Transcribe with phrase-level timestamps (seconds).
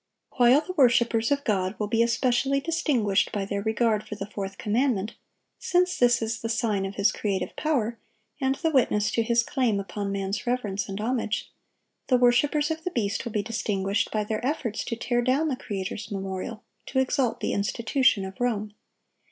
[0.37, 4.57] While the worshipers of God will be especially distinguished by their regard for the fourth
[4.57, 7.99] commandment,—since this is the sign of His creative power,
[8.41, 13.25] and the witness to His claim upon man's reverence and homage,—the worshipers of the beast
[13.25, 17.53] will be distinguished by their efforts to tear down the Creator's memorial, to exalt the
[17.53, 18.73] institution of Rome.